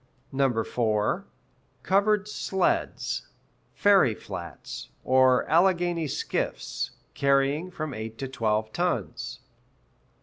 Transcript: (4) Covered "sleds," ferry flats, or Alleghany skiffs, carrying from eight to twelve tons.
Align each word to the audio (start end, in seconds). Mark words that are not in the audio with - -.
(4) 0.65 1.25
Covered 1.83 2.27
"sleds," 2.27 3.27
ferry 3.75 4.15
flats, 4.15 4.89
or 5.03 5.47
Alleghany 5.47 6.07
skiffs, 6.07 6.89
carrying 7.13 7.69
from 7.69 7.93
eight 7.93 8.17
to 8.17 8.27
twelve 8.27 8.73
tons. 8.73 9.41